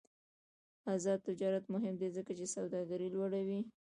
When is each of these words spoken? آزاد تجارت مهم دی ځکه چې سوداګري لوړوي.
آزاد 0.93 1.19
تجارت 1.27 1.63
مهم 1.73 1.95
دی 2.01 2.09
ځکه 2.17 2.31
چې 2.39 2.45
سوداګري 2.55 3.07
لوړوي. 3.15 3.59